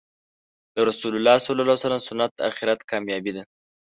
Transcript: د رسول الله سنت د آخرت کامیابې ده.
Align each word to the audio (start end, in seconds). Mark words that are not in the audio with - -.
د 0.75 0.77
رسول 0.89 1.13
الله 1.17 1.97
سنت 2.07 2.31
د 2.35 2.39
آخرت 2.49 2.79
کامیابې 2.89 3.31
ده. 3.35 3.43